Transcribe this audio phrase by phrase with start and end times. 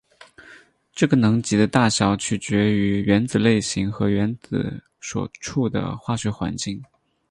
[0.93, 6.81] 这些能级的大小取决于原子类型和原子所处的化学环境。